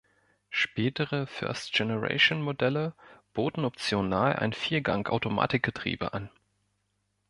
[0.49, 2.95] Spätere First-Generation Modelle
[3.35, 6.31] boten optional ein Viergang-Automatikgetriebe an.